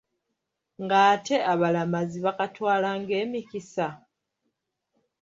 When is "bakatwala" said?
2.25-2.89